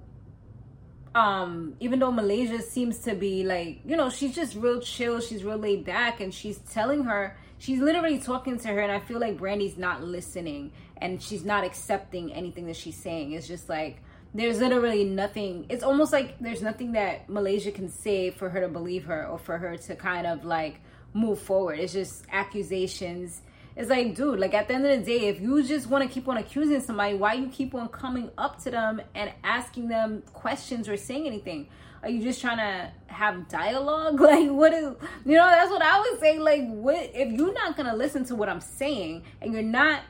um 1.16 1.76
even 1.80 1.98
though 1.98 2.12
Malaysia 2.12 2.62
seems 2.62 3.00
to 3.00 3.16
be 3.16 3.44
like, 3.44 3.80
you 3.84 3.98
know, 3.98 4.12
she's 4.12 4.36
just 4.36 4.56
real 4.56 4.80
chill, 4.80 5.20
she's 5.22 5.44
real 5.44 5.58
laid 5.58 5.84
back 5.86 6.22
and 6.22 6.32
she's 6.32 6.60
telling 6.60 7.04
her 7.06 7.36
she's 7.58 7.80
literally 7.80 8.20
talking 8.20 8.60
to 8.60 8.68
her 8.68 8.80
and 8.80 8.92
I 8.92 9.00
feel 9.00 9.20
like 9.20 9.40
Brandi's 9.40 9.76
not 9.76 10.04
listening 10.04 10.72
and 10.98 11.20
she's 11.20 11.44
not 11.44 11.63
accepting 11.63 12.32
anything 12.32 12.68
that 12.68 12.75
she's 12.75 12.96
saying. 12.96 13.32
It's 13.32 13.48
just 13.48 13.70
like 13.70 14.04
there's 14.36 14.60
literally 14.60 15.04
nothing 15.04 15.66
it's 15.68 15.84
almost 15.84 16.13
like 16.13 16.38
there's 16.38 16.62
nothing 16.62 16.92
that 16.92 17.27
Malaysia 17.27 17.72
can 17.72 17.89
say 17.89 18.30
for 18.30 18.50
her 18.50 18.62
to 18.62 18.68
believe 18.68 19.06
her 19.06 19.25
or 19.25 19.39
for 19.39 19.58
her 19.58 19.77
to 19.77 19.96
kind 19.96 20.27
of 20.27 20.46
like 20.46 20.80
move 21.12 21.39
forward. 21.39 21.80
It's 21.80 21.94
just 21.94 22.25
accusations 22.32 23.42
it's 23.75 23.89
like, 23.89 24.15
dude, 24.15 24.39
like 24.39 24.53
at 24.53 24.68
the 24.68 24.75
end 24.75 24.86
of 24.86 25.00
the 25.00 25.06
day, 25.06 25.27
if 25.27 25.42
you 25.42 25.63
just 25.63 25.88
want 25.88 26.03
to 26.03 26.10
keep 26.10 26.27
on 26.27 26.38
accusing 26.38 26.80
somebody, 26.82 27.15
why 27.15 27.34
you 27.34 27.48
keep 27.48 27.74
on 27.74 27.88
coming 27.89 28.30
up 28.38 28.62
to 28.63 28.72
them 28.72 29.01
and 29.15 29.32
asking 29.44 29.88
them 29.88 30.24
questions 30.34 30.88
or 30.88 30.96
saying 30.96 31.25
anything? 31.25 31.68
Are 32.03 32.10
you 32.10 32.22
just 32.22 32.42
trying 32.42 32.58
to 32.58 32.92
have 33.08 33.48
dialogue? 33.48 34.20
Like, 34.20 34.50
what 34.50 34.74
is, 34.74 34.94
you 35.25 35.38
know, 35.38 35.50
that's 35.50 35.72
what 35.72 35.82
I 35.82 36.00
would 36.00 36.20
say. 36.20 36.38
Like, 36.38 36.68
what, 36.68 37.12
if 37.13 37.32
you're 37.32 37.53
not 37.53 37.75
going 37.75 37.89
to 37.89 37.96
listen 37.96 38.25
to 38.25 38.36
what 38.36 38.48
I'm 38.48 38.62
saying 38.62 39.24
and 39.42 39.53
you're 39.53 39.62
not, 39.63 40.01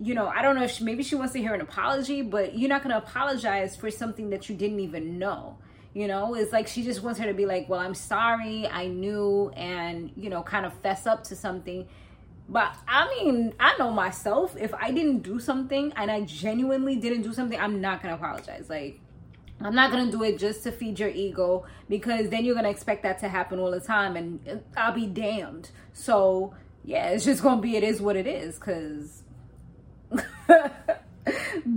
you 0.00 0.14
know, 0.14 0.28
I 0.28 0.42
don't 0.42 0.54
know 0.54 0.64
if 0.64 0.72
she, 0.72 0.84
maybe 0.84 1.02
she 1.02 1.14
wants 1.16 1.32
to 1.32 1.40
hear 1.40 1.54
an 1.54 1.60
apology, 1.60 2.22
but 2.22 2.56
you're 2.56 2.68
not 2.68 2.82
going 2.82 2.92
to 2.92 2.98
apologize 2.98 3.74
for 3.74 3.90
something 3.90 4.30
that 4.30 4.48
you 4.48 4.54
didn't 4.54 4.80
even 4.80 5.18
know. 5.18 5.58
You 5.94 6.06
know, 6.06 6.34
it's 6.34 6.52
like 6.52 6.68
she 6.68 6.84
just 6.84 7.02
wants 7.02 7.18
her 7.20 7.26
to 7.26 7.34
be 7.34 7.46
like, 7.46 7.68
well, 7.68 7.80
I'm 7.80 7.94
sorry, 7.94 8.66
I 8.66 8.86
knew, 8.86 9.50
and, 9.50 10.10
you 10.16 10.30
know, 10.30 10.42
kind 10.42 10.64
of 10.64 10.72
fess 10.80 11.06
up 11.06 11.24
to 11.24 11.36
something 11.36 11.86
but 12.48 12.76
I 12.86 13.08
mean, 13.08 13.54
I 13.58 13.76
know 13.78 13.90
myself. 13.90 14.56
If 14.58 14.74
I 14.74 14.90
didn't 14.90 15.20
do 15.20 15.38
something 15.38 15.92
and 15.96 16.10
I 16.10 16.22
genuinely 16.22 16.96
didn't 16.96 17.22
do 17.22 17.32
something, 17.32 17.58
I'm 17.58 17.80
not 17.80 18.02
gonna 18.02 18.14
apologize. 18.14 18.68
Like, 18.68 19.00
I'm 19.60 19.74
not 19.74 19.90
gonna 19.90 20.10
do 20.10 20.22
it 20.22 20.38
just 20.38 20.62
to 20.64 20.72
feed 20.72 20.98
your 20.98 21.08
ego 21.08 21.64
because 21.88 22.28
then 22.28 22.44
you're 22.44 22.54
gonna 22.54 22.70
expect 22.70 23.04
that 23.04 23.20
to 23.20 23.28
happen 23.28 23.58
all 23.58 23.70
the 23.70 23.80
time, 23.80 24.16
and 24.16 24.62
I'll 24.76 24.92
be 24.92 25.06
damned. 25.06 25.70
So 25.92 26.54
yeah, 26.84 27.08
it's 27.08 27.24
just 27.24 27.42
gonna 27.42 27.60
be. 27.60 27.76
It 27.76 27.84
is 27.84 28.00
what 28.00 28.16
it 28.16 28.26
is, 28.26 28.58
cause 28.58 29.22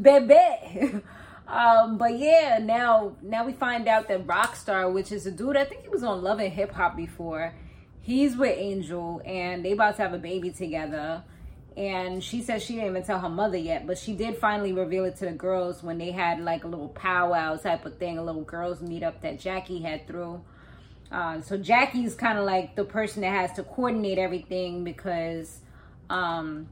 baby. 0.01 1.01
Um, 1.47 1.97
but 1.97 2.17
yeah, 2.17 2.59
now 2.61 3.15
now 3.21 3.45
we 3.45 3.53
find 3.53 3.87
out 3.87 4.07
that 4.07 4.25
Rockstar, 4.25 4.91
which 4.91 5.11
is 5.11 5.27
a 5.27 5.31
dude, 5.31 5.55
I 5.55 5.63
think 5.63 5.83
he 5.83 5.89
was 5.89 6.03
on 6.03 6.23
Love 6.23 6.39
and 6.39 6.51
Hip 6.51 6.71
Hop 6.73 6.97
before 6.97 7.53
he's 8.05 8.37
with 8.37 8.55
Angel 8.57 9.21
and 9.25 9.65
they 9.65 9.73
about 9.73 9.95
to 9.97 10.03
have 10.03 10.13
a 10.13 10.17
baby 10.17 10.51
together. 10.51 11.23
And 11.75 12.23
she 12.23 12.41
says 12.41 12.63
she 12.63 12.75
didn't 12.75 12.91
even 12.91 13.03
tell 13.03 13.19
her 13.19 13.29
mother 13.29 13.57
yet, 13.57 13.85
but 13.85 13.97
she 13.97 14.13
did 14.13 14.37
finally 14.37 14.71
reveal 14.71 15.03
it 15.05 15.17
to 15.17 15.25
the 15.25 15.31
girls 15.31 15.83
when 15.83 15.97
they 15.97 16.11
had 16.11 16.39
like 16.39 16.63
a 16.63 16.67
little 16.67 16.89
powwow 16.89 17.57
type 17.57 17.85
of 17.85 17.97
thing, 17.97 18.17
a 18.17 18.23
little 18.23 18.43
girls 18.43 18.79
meetup 18.79 19.21
that 19.21 19.39
Jackie 19.39 19.81
had 19.81 20.07
through. 20.07 20.41
Uh, 21.11 21.41
so 21.41 21.57
Jackie's 21.57 22.15
kind 22.15 22.39
of 22.39 22.45
like 22.45 22.75
the 22.75 22.85
person 22.85 23.21
that 23.21 23.31
has 23.31 23.51
to 23.53 23.63
coordinate 23.63 24.17
everything 24.17 24.83
because 24.83 25.61
Um, 26.07 26.67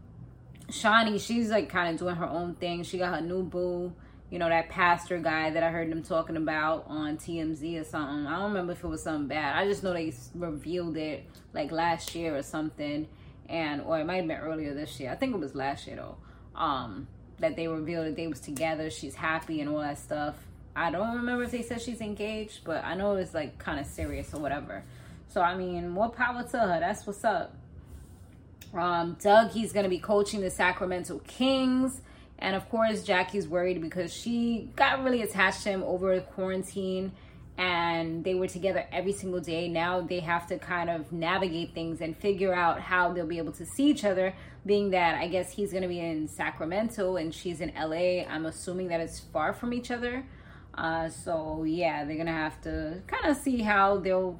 Shaunie, 0.69 1.19
she's 1.19 1.49
like 1.49 1.69
kind 1.69 1.89
of 1.91 1.99
doing 1.99 2.15
her 2.15 2.29
own 2.29 2.53
thing. 2.55 2.83
She 2.83 2.99
got 2.99 3.15
her 3.15 3.21
new 3.21 3.43
boo, 3.43 3.91
you 4.33 4.39
know, 4.39 4.49
that 4.49 4.67
pastor 4.67 5.19
guy 5.19 5.51
that 5.51 5.61
I 5.61 5.69
heard 5.69 5.91
them 5.91 6.01
talking 6.01 6.37
about 6.37 6.85
on 6.87 7.17
TMZ 7.17 7.79
or 7.79 7.83
something. 7.83 8.25
I 8.25 8.39
don't 8.39 8.45
remember 8.45 8.71
if 8.71 8.83
it 8.83 8.87
was 8.87 9.03
something 9.03 9.27
bad. 9.27 9.55
I 9.55 9.67
just 9.67 9.83
know 9.83 9.93
they 9.93 10.11
revealed 10.33 10.97
it 10.97 11.27
like 11.53 11.71
last 11.71 12.15
year 12.15 12.35
or 12.35 12.41
something, 12.41 13.07
and 13.47 13.81
or 13.81 13.99
it 13.99 14.07
might 14.07 14.15
have 14.15 14.27
been 14.27 14.39
earlier 14.39 14.73
this 14.73 14.99
year. 14.99 15.11
I 15.11 15.15
think 15.15 15.35
it 15.35 15.39
was 15.39 15.53
last 15.53 15.85
year 15.85 15.97
though. 15.97 16.15
Um, 16.55 17.07
that 17.37 17.55
they 17.55 17.67
revealed 17.67 18.07
that 18.07 18.15
they 18.15 18.25
was 18.25 18.39
together. 18.39 18.89
She's 18.89 19.13
happy 19.13 19.61
and 19.61 19.69
all 19.69 19.81
that 19.81 19.99
stuff. 19.99 20.33
I 20.75 20.89
don't 20.89 21.15
remember 21.15 21.43
if 21.43 21.51
they 21.51 21.61
said 21.61 21.79
she's 21.79 22.01
engaged, 22.01 22.63
but 22.63 22.83
I 22.83 22.95
know 22.95 23.15
it's 23.17 23.35
like 23.35 23.59
kind 23.59 23.79
of 23.79 23.85
serious 23.85 24.33
or 24.33 24.41
whatever. 24.41 24.83
So 25.29 25.41
I 25.41 25.55
mean, 25.55 25.89
more 25.89 26.09
power 26.09 26.41
to 26.41 26.57
her. 26.57 26.79
That's 26.79 27.05
what's 27.05 27.23
up. 27.23 27.55
Um, 28.73 29.15
Doug, 29.21 29.51
he's 29.51 29.73
going 29.73 29.83
to 29.83 29.91
be 29.91 29.99
coaching 29.99 30.41
the 30.41 30.49
Sacramento 30.49 31.21
Kings. 31.27 32.01
And 32.43 32.57
of 32.57 32.69
course, 32.69 33.03
Jackie's 33.03 33.47
worried 33.47 33.81
because 33.81 34.13
she 34.13 34.69
got 34.75 35.01
really 35.01 35.21
attached 35.21 35.63
to 35.63 35.69
him 35.69 35.81
over 35.81 36.19
quarantine 36.19 37.13
and 37.57 38.21
they 38.25 38.35
were 38.35 38.47
together 38.47 38.85
every 38.91 39.13
single 39.13 39.39
day. 39.39 39.69
Now 39.69 40.01
they 40.01 40.19
have 40.19 40.45
to 40.47 40.59
kind 40.59 40.89
of 40.89 41.09
navigate 41.13 41.73
things 41.73 42.01
and 42.01 42.17
figure 42.17 42.53
out 42.53 42.81
how 42.81 43.13
they'll 43.13 43.25
be 43.25 43.37
able 43.37 43.53
to 43.53 43.65
see 43.65 43.85
each 43.85 44.03
other, 44.03 44.35
being 44.65 44.89
that 44.89 45.15
I 45.15 45.29
guess 45.29 45.53
he's 45.53 45.71
going 45.71 45.83
to 45.83 45.87
be 45.87 46.01
in 46.01 46.27
Sacramento 46.27 47.15
and 47.15 47.33
she's 47.33 47.61
in 47.61 47.71
LA. 47.79 48.25
I'm 48.27 48.45
assuming 48.45 48.89
that 48.89 48.99
it's 48.99 49.21
far 49.21 49.53
from 49.53 49.73
each 49.73 49.89
other. 49.89 50.25
Uh, 50.73 51.07
so 51.07 51.63
yeah, 51.63 52.03
they're 52.03 52.15
going 52.15 52.27
to 52.27 52.33
have 52.33 52.59
to 52.63 53.01
kind 53.07 53.25
of 53.25 53.37
see 53.37 53.61
how 53.61 53.99
they'll 53.99 54.37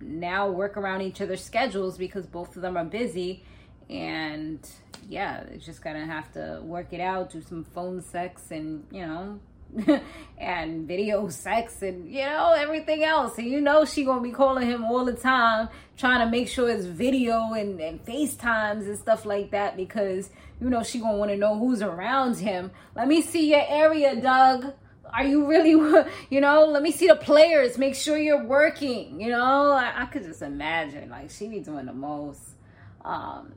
now 0.00 0.48
work 0.48 0.76
around 0.76 1.02
each 1.02 1.20
other's 1.20 1.42
schedules 1.42 1.98
because 1.98 2.26
both 2.26 2.54
of 2.54 2.62
them 2.62 2.76
are 2.76 2.84
busy 2.84 3.42
and 3.88 4.70
yeah, 5.08 5.40
it's 5.52 5.64
just 5.64 5.82
gonna 5.82 6.06
have 6.06 6.32
to 6.32 6.60
work 6.62 6.92
it 6.92 7.00
out, 7.00 7.30
do 7.30 7.42
some 7.42 7.64
phone 7.64 8.02
sex 8.02 8.50
and 8.50 8.84
you 8.90 9.06
know 9.06 9.40
and 10.38 10.86
video 10.86 11.28
sex 11.28 11.82
and 11.82 12.10
you 12.10 12.24
know 12.24 12.52
everything 12.56 13.04
else. 13.04 13.38
And 13.38 13.46
you 13.46 13.60
know 13.60 13.84
she 13.84 14.04
gonna 14.04 14.22
be 14.22 14.30
calling 14.30 14.68
him 14.68 14.84
all 14.84 15.04
the 15.04 15.12
time 15.12 15.68
trying 15.96 16.20
to 16.24 16.30
make 16.30 16.48
sure 16.48 16.68
it's 16.68 16.86
video 16.86 17.52
and, 17.52 17.80
and 17.80 18.00
facetimes 18.04 18.86
and 18.86 18.98
stuff 18.98 19.24
like 19.26 19.50
that 19.50 19.76
because 19.76 20.30
you 20.60 20.70
know 20.70 20.82
she 20.82 20.98
gonna 20.98 21.16
want 21.16 21.30
to 21.30 21.36
know 21.36 21.58
who's 21.58 21.82
around 21.82 22.36
him. 22.38 22.70
Let 22.94 23.08
me 23.08 23.22
see 23.22 23.50
your 23.50 23.64
area 23.66 24.20
doug. 24.20 24.72
Are 25.12 25.24
you 25.24 25.46
really 25.46 25.70
you 26.30 26.40
know 26.40 26.66
let 26.66 26.82
me 26.82 26.92
see 26.92 27.06
the 27.06 27.16
players. 27.16 27.78
Make 27.78 27.94
sure 27.94 28.18
you're 28.18 28.44
working 28.44 29.20
you 29.20 29.28
know? 29.28 29.72
I, 29.72 30.02
I 30.02 30.06
could 30.06 30.24
just 30.24 30.42
imagine 30.42 31.10
like 31.10 31.30
she 31.30 31.48
be 31.48 31.60
doing 31.60 31.86
the 31.86 31.92
most 31.92 32.40
um 33.04 33.52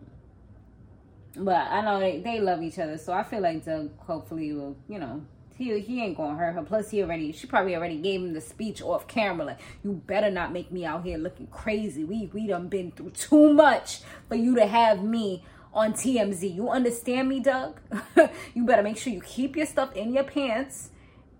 but 1.37 1.55
I 1.55 1.81
know 1.81 1.99
they, 1.99 2.19
they 2.19 2.39
love 2.39 2.61
each 2.61 2.79
other, 2.79 2.97
so 2.97 3.13
I 3.13 3.23
feel 3.23 3.41
like 3.41 3.65
Doug 3.65 3.91
hopefully 3.99 4.53
will, 4.53 4.75
you 4.87 4.99
know, 4.99 5.21
he 5.55 5.79
he 5.79 6.01
ain't 6.01 6.17
gonna 6.17 6.37
hurt 6.37 6.53
her. 6.53 6.63
Plus, 6.63 6.89
he 6.89 7.01
already 7.01 7.31
she 7.31 7.47
probably 7.47 7.75
already 7.75 7.97
gave 7.97 8.21
him 8.21 8.33
the 8.33 8.41
speech 8.41 8.81
off 8.81 9.07
camera, 9.07 9.45
like 9.45 9.59
you 9.83 9.93
better 10.07 10.31
not 10.31 10.51
make 10.51 10.71
me 10.71 10.85
out 10.85 11.03
here 11.03 11.17
looking 11.17 11.47
crazy. 11.47 12.03
We 12.03 12.29
we 12.33 12.47
done 12.47 12.67
been 12.67 12.91
through 12.91 13.11
too 13.11 13.53
much 13.53 14.01
for 14.27 14.35
you 14.35 14.55
to 14.55 14.65
have 14.65 15.03
me 15.03 15.43
on 15.73 15.93
TMZ. 15.93 16.53
You 16.53 16.69
understand 16.69 17.29
me, 17.29 17.39
Doug? 17.39 17.79
you 18.53 18.65
better 18.65 18.83
make 18.83 18.97
sure 18.97 19.13
you 19.13 19.21
keep 19.21 19.55
your 19.55 19.65
stuff 19.65 19.95
in 19.95 20.13
your 20.13 20.23
pants 20.23 20.89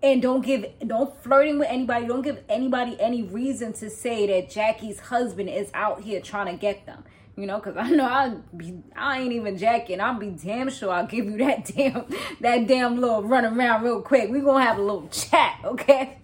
and 0.02 0.20
don't 0.20 0.42
give 0.42 0.66
don't 0.86 1.16
flirting 1.22 1.58
with 1.58 1.68
anybody. 1.68 2.06
Don't 2.06 2.22
give 2.22 2.42
anybody 2.48 2.96
any 3.00 3.22
reason 3.22 3.72
to 3.74 3.90
say 3.90 4.26
that 4.26 4.50
Jackie's 4.50 5.00
husband 5.00 5.48
is 5.48 5.70
out 5.74 6.02
here 6.02 6.20
trying 6.20 6.54
to 6.54 6.60
get 6.60 6.86
them 6.86 7.04
you 7.36 7.46
know, 7.46 7.56
because 7.56 7.76
I 7.76 7.90
know 7.90 8.06
I'll 8.06 8.42
be, 8.56 8.82
I 8.96 9.20
ain't 9.20 9.32
even 9.32 9.58
jacking. 9.58 10.00
I'll 10.00 10.18
be 10.18 10.30
damn 10.30 10.70
sure 10.70 10.92
I'll 10.92 11.06
give 11.06 11.24
you 11.24 11.38
that 11.38 11.64
damn, 11.76 12.04
that 12.40 12.66
damn 12.66 13.00
little 13.00 13.22
run 13.22 13.44
around 13.44 13.82
real 13.82 14.02
quick. 14.02 14.30
we 14.30 14.40
going 14.40 14.62
to 14.62 14.68
have 14.68 14.78
a 14.78 14.82
little 14.82 15.08
chat, 15.08 15.58
okay? 15.64 16.18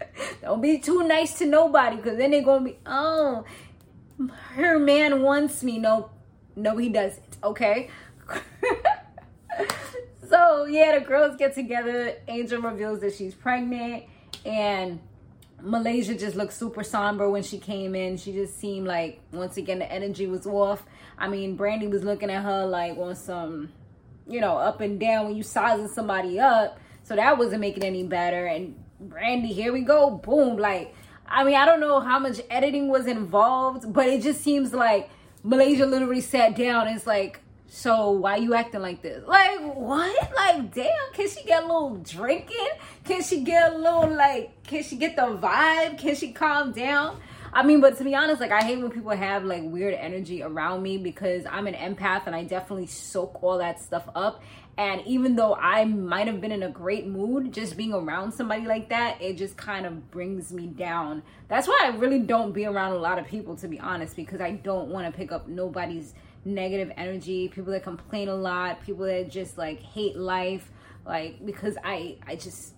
Don't 0.42 0.60
be 0.60 0.78
too 0.78 1.06
nice 1.06 1.38
to 1.38 1.46
nobody 1.46 1.96
because 1.96 2.16
then 2.16 2.30
they're 2.30 2.42
going 2.42 2.64
to 2.64 2.70
be, 2.70 2.78
oh, 2.86 3.44
her 4.54 4.78
man 4.78 5.22
wants 5.22 5.62
me. 5.62 5.78
No, 5.78 6.10
no, 6.56 6.76
he 6.76 6.88
doesn't, 6.88 7.36
okay? 7.44 7.90
so, 10.28 10.64
yeah, 10.64 10.98
the 10.98 11.04
girls 11.04 11.36
get 11.36 11.54
together. 11.54 12.16
Angel 12.26 12.62
reveals 12.62 13.00
that 13.00 13.14
she's 13.14 13.34
pregnant 13.34 14.04
and 14.46 15.00
Malaysia 15.60 16.14
just 16.14 16.36
looked 16.36 16.52
super 16.52 16.84
somber 16.84 17.28
when 17.28 17.42
she 17.42 17.58
came 17.58 17.94
in. 17.94 18.16
She 18.16 18.32
just 18.32 18.58
seemed 18.58 18.86
like 18.86 19.20
once 19.32 19.56
again 19.56 19.80
the 19.80 19.90
energy 19.90 20.26
was 20.26 20.46
off. 20.46 20.84
I 21.18 21.28
mean, 21.28 21.58
Brandi 21.58 21.90
was 21.90 22.04
looking 22.04 22.30
at 22.30 22.44
her 22.44 22.64
like 22.66 22.96
on 22.96 23.16
some, 23.16 23.72
you 24.26 24.40
know, 24.40 24.56
up 24.56 24.80
and 24.80 25.00
down 25.00 25.26
when 25.26 25.36
you 25.36 25.42
sizing 25.42 25.88
somebody 25.88 26.38
up. 26.38 26.78
So 27.02 27.16
that 27.16 27.38
wasn't 27.38 27.60
making 27.60 27.82
any 27.82 28.04
better. 28.04 28.46
And 28.46 28.76
Brandi, 29.02 29.52
here 29.52 29.72
we 29.72 29.82
go, 29.82 30.10
boom. 30.10 30.58
Like, 30.58 30.94
I 31.26 31.42
mean, 31.42 31.54
I 31.54 31.64
don't 31.64 31.80
know 31.80 32.00
how 32.00 32.18
much 32.18 32.40
editing 32.50 32.88
was 32.88 33.06
involved, 33.06 33.92
but 33.92 34.06
it 34.06 34.22
just 34.22 34.42
seems 34.42 34.72
like 34.72 35.10
Malaysia 35.42 35.86
literally 35.86 36.20
sat 36.20 36.56
down 36.56 36.86
and 36.86 36.96
it's 36.96 37.06
like, 37.06 37.40
so 37.68 38.10
why 38.10 38.36
you 38.36 38.54
acting 38.54 38.80
like 38.80 39.02
this? 39.02 39.22
Like 39.26 39.60
what? 39.74 40.32
Like 40.34 40.74
damn, 40.74 41.12
can 41.12 41.28
she 41.28 41.44
get 41.44 41.62
a 41.62 41.66
little 41.66 41.96
drinking? 41.96 42.68
Can 43.04 43.22
she 43.22 43.42
get 43.44 43.72
a 43.72 43.76
little 43.76 44.08
like 44.08 44.62
can 44.64 44.82
she 44.82 44.96
get 44.96 45.16
the 45.16 45.22
vibe? 45.22 45.98
Can 45.98 46.14
she 46.14 46.32
calm 46.32 46.72
down? 46.72 47.20
I 47.52 47.62
mean, 47.62 47.80
but 47.80 47.96
to 47.98 48.04
be 48.04 48.14
honest, 48.14 48.40
like 48.40 48.52
I 48.52 48.62
hate 48.62 48.78
when 48.78 48.90
people 48.90 49.10
have 49.10 49.44
like 49.44 49.62
weird 49.64 49.94
energy 49.94 50.42
around 50.42 50.82
me 50.82 50.98
because 50.98 51.44
I'm 51.50 51.66
an 51.66 51.74
empath 51.74 52.26
and 52.26 52.34
I 52.34 52.44
definitely 52.44 52.86
soak 52.86 53.42
all 53.42 53.58
that 53.58 53.80
stuff 53.80 54.08
up. 54.14 54.42
And 54.76 55.02
even 55.06 55.34
though 55.34 55.56
I 55.56 55.84
might 55.84 56.28
have 56.28 56.40
been 56.40 56.52
in 56.52 56.62
a 56.62 56.70
great 56.70 57.04
mood, 57.04 57.52
just 57.52 57.76
being 57.76 57.92
around 57.92 58.30
somebody 58.30 58.64
like 58.64 58.90
that, 58.90 59.20
it 59.20 59.36
just 59.36 59.56
kind 59.56 59.84
of 59.84 60.08
brings 60.12 60.52
me 60.52 60.68
down. 60.68 61.24
That's 61.48 61.66
why 61.66 61.80
I 61.82 61.88
really 61.96 62.20
don't 62.20 62.52
be 62.52 62.64
around 62.64 62.92
a 62.92 62.98
lot 62.98 63.18
of 63.18 63.26
people, 63.26 63.56
to 63.56 63.66
be 63.66 63.80
honest, 63.80 64.14
because 64.14 64.40
I 64.40 64.52
don't 64.52 64.88
want 64.88 65.12
to 65.12 65.16
pick 65.16 65.32
up 65.32 65.48
nobody's 65.48 66.14
negative 66.44 66.92
energy, 66.96 67.48
people 67.48 67.72
that 67.72 67.82
complain 67.82 68.28
a 68.28 68.34
lot, 68.34 68.82
people 68.82 69.04
that 69.06 69.30
just 69.30 69.58
like 69.58 69.80
hate 69.80 70.16
life, 70.16 70.70
like 71.06 71.44
because 71.44 71.76
I 71.84 72.16
I 72.26 72.36
just 72.36 72.74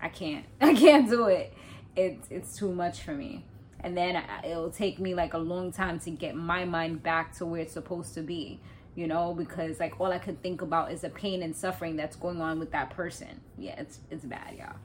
I 0.00 0.08
can't 0.08 0.44
I 0.60 0.74
can't 0.74 1.08
do 1.08 1.26
it. 1.26 1.52
It's 1.96 2.26
it's 2.30 2.56
too 2.56 2.72
much 2.72 3.02
for 3.02 3.12
me. 3.12 3.44
And 3.80 3.96
then 3.96 4.22
it'll 4.44 4.70
take 4.70 5.00
me 5.00 5.14
like 5.14 5.34
a 5.34 5.38
long 5.38 5.72
time 5.72 5.98
to 6.00 6.10
get 6.10 6.36
my 6.36 6.64
mind 6.64 7.02
back 7.02 7.36
to 7.38 7.46
where 7.46 7.60
it's 7.62 7.72
supposed 7.72 8.14
to 8.14 8.22
be, 8.22 8.60
you 8.94 9.08
know, 9.08 9.34
because 9.34 9.80
like 9.80 10.00
all 10.00 10.12
I 10.12 10.20
can 10.20 10.36
think 10.36 10.62
about 10.62 10.92
is 10.92 11.00
the 11.00 11.10
pain 11.10 11.42
and 11.42 11.54
suffering 11.54 11.96
that's 11.96 12.14
going 12.14 12.40
on 12.40 12.60
with 12.60 12.70
that 12.70 12.90
person. 12.90 13.40
Yeah, 13.58 13.80
it's 13.80 13.98
it's 14.10 14.24
bad, 14.24 14.54
y'all 14.56 14.76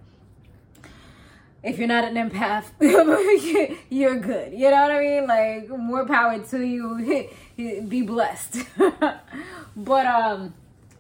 if 1.64 1.78
you're 1.80 1.88
not 1.88 2.06
an 2.06 2.16
empath, 2.16 2.66
you're 3.90 4.20
good. 4.20 4.54
You 4.54 4.72
know 4.72 4.82
what 4.84 4.92
I 4.92 5.00
mean? 5.00 5.28
Like 5.28 5.70
more 5.70 6.06
power 6.06 6.40
to 6.40 6.62
you. 6.62 7.30
Be 7.88 8.02
blessed. 8.04 8.60
but 9.76 10.06
um 10.06 10.54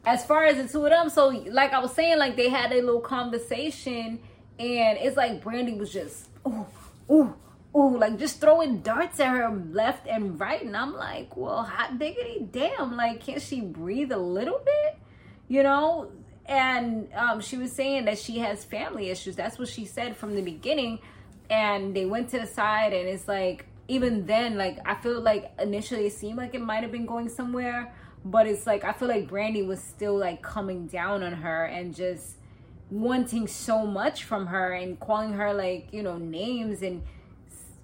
as 0.06 0.26
far 0.26 0.46
as 0.46 0.58
the 0.58 0.68
two 0.68 0.86
of 0.86 0.92
them, 0.92 1.10
so 1.10 1.28
like 1.28 1.74
I 1.74 1.80
was 1.80 1.94
saying, 1.94 2.18
like 2.18 2.36
they 2.36 2.50
had 2.50 2.72
a 2.72 2.82
little 2.82 3.02
conversation 3.02 4.20
and 4.58 4.98
it's 4.98 5.18
like 5.18 5.44
Brandi 5.44 5.78
was 5.78 5.92
just 5.92 6.28
ooh, 6.48 6.66
ooh, 7.12 7.36
ooh, 7.76 7.98
like 7.98 8.18
just 8.18 8.42
throwing 8.42 8.80
darts 8.80 9.20
at 9.20 9.30
her 9.30 9.50
left 9.72 10.08
and 10.08 10.40
right. 10.40 10.64
And 10.64 10.76
I'm 10.76 10.96
like, 10.96 11.38
well, 11.38 11.64
hot 11.64 12.00
diggity 12.00 12.48
damn, 12.52 12.96
like 12.98 13.22
can't 13.22 13.42
she 13.42 13.62
breathe 13.62 14.12
a 14.12 14.18
little 14.18 14.60
bit? 14.64 14.98
You 15.48 15.64
know? 15.64 16.12
And 16.48 17.10
um, 17.13 17.42
she 17.42 17.58
was 17.58 17.72
saying 17.72 18.06
that 18.06 18.18
she 18.18 18.39
has 18.39 18.63
family 18.63 19.10
issues. 19.10 19.36
That's 19.36 19.60
what 19.60 19.68
she 19.68 19.86
said 19.86 20.16
from 20.16 20.36
the 20.36 20.42
beginning. 20.42 21.00
And 21.50 21.96
they 21.96 22.06
went 22.06 22.30
to 22.30 22.39
the 22.39 22.48
side, 22.48 22.94
and 22.94 23.08
it's 23.08 23.27
like 23.27 23.66
even 23.88 24.25
then, 24.25 24.58
like 24.58 24.80
I 24.86 24.96
feel 24.96 25.22
like 25.22 25.51
initially 25.60 26.08
it 26.08 26.13
seemed 26.13 26.38
like 26.38 26.54
it 26.54 26.62
might 26.62 26.84
have 26.84 26.92
been 26.92 27.06
going 27.06 27.30
somewhere, 27.30 27.94
but 28.25 28.48
it's 28.48 28.68
like 28.68 28.84
I 28.84 28.92
feel 28.94 29.08
like 29.08 29.30
Brandi 29.30 29.66
was 29.66 29.82
still 29.82 30.18
like 30.18 30.42
coming 30.42 30.88
down 30.88 31.24
on 31.24 31.34
her 31.34 31.66
and 31.66 31.96
just 31.96 32.38
wanting 32.89 33.48
so 33.48 33.86
much 33.86 34.24
from 34.24 34.48
her 34.48 34.74
and 34.74 35.00
calling 35.00 35.34
her 35.34 35.54
like 35.54 35.89
you 35.92 36.04
know 36.04 36.18
names 36.18 36.82
and 36.82 37.04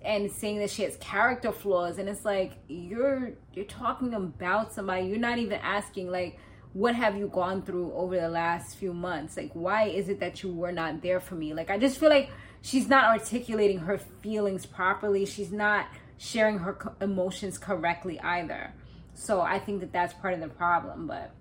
and 0.02 0.32
saying 0.32 0.60
that 0.60 0.70
she 0.70 0.84
has 0.84 0.96
character 0.98 1.52
flaws 1.52 1.98
and 1.98 2.08
it's 2.08 2.24
like 2.24 2.54
you're 2.68 3.32
you're 3.54 3.66
talking 3.66 4.14
about 4.14 4.74
somebody 4.74 5.08
you're 5.08 5.18
not 5.18 5.38
even 5.38 5.60
asking 5.62 6.10
like 6.10 6.38
what 6.74 6.96
have 6.96 7.16
you 7.16 7.28
gone 7.28 7.62
through 7.62 7.94
over 7.94 8.20
the 8.20 8.30
last 8.30 8.76
few 8.76 8.94
months? 8.94 9.38
Like, 9.38 9.52
why 9.54 9.86
is 9.86 10.10
it 10.10 10.20
that 10.20 10.42
you 10.42 10.52
were 10.52 10.72
not 10.72 11.02
there 11.02 11.20
for 11.20 11.36
me? 11.36 11.54
Like, 11.54 11.70
I 11.70 11.78
just 11.78 12.00
feel 12.00 12.10
like 12.10 12.32
she's 12.62 12.88
not 12.90 13.06
articulating 13.06 13.80
her 13.80 13.98
feelings 13.98 14.66
properly. 14.66 15.26
She's 15.26 15.52
not 15.52 15.88
sharing 16.18 16.60
her 16.60 16.74
co- 16.74 16.96
emotions 17.00 17.58
correctly 17.58 18.20
either. 18.20 18.74
So 19.14 19.42
I 19.42 19.60
think 19.60 19.82
that 19.82 19.94
that's 19.94 20.14
part 20.16 20.34
of 20.34 20.40
the 20.40 20.48
problem. 20.48 21.06
But 21.06 21.32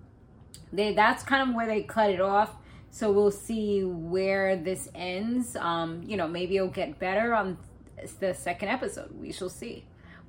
they 0.71 0.93
that's 0.93 1.23
kind 1.23 1.49
of 1.49 1.55
where 1.55 1.65
they 1.65 1.81
cut 1.81 2.11
it 2.11 2.21
off. 2.21 2.55
So 2.91 3.11
we'll 3.11 3.31
see 3.31 3.83
where 3.83 4.55
this 4.55 4.87
ends. 4.93 5.55
Um, 5.55 6.03
you 6.05 6.15
know, 6.15 6.27
maybe 6.27 6.57
it'll 6.57 6.67
get 6.67 6.99
better 6.99 7.33
on 7.33 7.57
the 8.19 8.35
second 8.35 8.69
episode. 8.69 9.19
We 9.19 9.31
shall 9.31 9.49
see. 9.49 9.85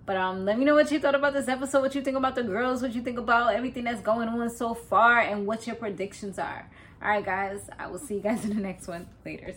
But 0.07 0.17
um, 0.17 0.45
let 0.45 0.59
me 0.59 0.65
know 0.65 0.75
what 0.75 0.91
you 0.91 1.01
thought 1.01 1.15
about 1.15 1.33
this 1.33 1.49
episode, 1.49 1.81
what 1.81 1.95
you 1.95 2.03
think 2.03 2.17
about 2.17 2.35
the 2.35 2.43
girls, 2.43 2.83
what 2.83 2.95
you 2.95 3.01
think 3.01 3.19
about 3.19 3.55
everything 3.55 3.85
that's 3.85 4.03
going 4.03 4.29
on 4.29 4.51
so 4.51 4.75
far, 4.75 5.21
and 5.21 5.47
what 5.47 5.67
your 5.67 5.77
predictions 5.77 6.39
are. 6.39 6.69
All 7.03 7.09
right, 7.09 7.25
guys, 7.25 7.69
I 7.79 7.87
will 7.87 7.99
see 7.99 8.17
you 8.17 8.21
guys 8.21 8.45
in 8.45 8.55
the 8.55 8.61
next 8.61 8.87
one. 8.87 9.09
Later. 9.25 9.55